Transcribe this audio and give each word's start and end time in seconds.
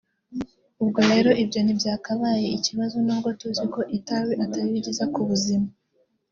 ubwo 0.83 0.99
rero 1.11 1.29
ibyo 1.43 1.59
ntibyakabaye 1.61 2.47
ikibazo 2.57 2.95
nubwo 3.05 3.29
tuzi 3.39 3.65
ko 3.73 3.79
itabi 3.97 4.33
atari 4.43 4.69
ryiza 4.79 5.05
ku 5.13 5.19
buzima 5.29 5.67